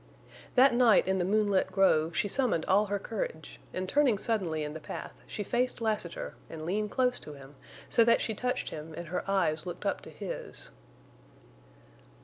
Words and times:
That 0.55 0.73
night 0.73 1.07
in 1.07 1.19
the 1.19 1.23
moonlit 1.23 1.71
grove 1.71 2.15
she 2.17 2.27
summoned 2.27 2.65
all 2.65 2.85
her 2.87 2.97
courage 2.97 3.59
and, 3.71 3.87
turning 3.87 4.17
suddenly 4.17 4.63
in 4.63 4.73
the 4.73 4.79
path, 4.79 5.13
she 5.27 5.43
faced 5.43 5.79
Lassiter 5.79 6.33
and 6.49 6.65
leaned 6.65 6.89
close 6.89 7.19
to 7.19 7.33
him, 7.33 7.53
so 7.87 8.03
that 8.03 8.19
she 8.19 8.33
touched 8.33 8.69
him 8.71 8.95
and 8.95 9.09
her 9.09 9.23
eyes 9.29 9.67
looked 9.67 9.85
up 9.85 10.01
to 10.01 10.09
his. 10.09 10.71